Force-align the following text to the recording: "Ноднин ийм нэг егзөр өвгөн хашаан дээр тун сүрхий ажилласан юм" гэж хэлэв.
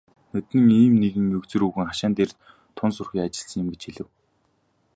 "Ноднин 0.33 0.67
ийм 0.83 0.93
нэг 1.01 1.13
егзөр 1.39 1.61
өвгөн 1.65 1.89
хашаан 1.89 2.13
дээр 2.15 2.31
тун 2.77 2.91
сүрхий 2.93 3.23
ажилласан 3.25 3.61
юм" 3.63 3.69
гэж 3.71 3.81
хэлэв. 3.85 4.07